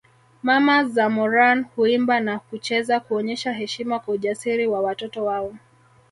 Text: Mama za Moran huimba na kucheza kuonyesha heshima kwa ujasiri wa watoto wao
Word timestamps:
Mama 0.43 0.83
za 0.85 1.09
Moran 1.09 1.65
huimba 1.75 2.19
na 2.19 2.39
kucheza 2.39 2.99
kuonyesha 2.99 3.51
heshima 3.53 3.99
kwa 3.99 4.13
ujasiri 4.13 4.67
wa 4.67 4.81
watoto 4.81 5.25
wao 5.25 5.55